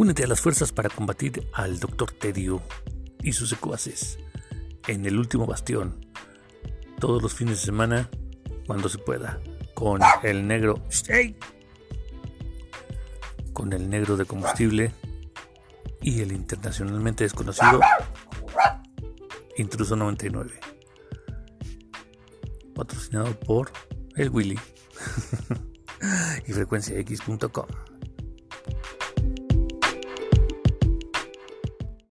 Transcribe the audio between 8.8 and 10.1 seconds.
se pueda con